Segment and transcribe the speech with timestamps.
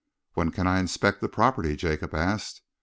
[0.33, 2.63] "When can I inspect the property?" Jacob asked.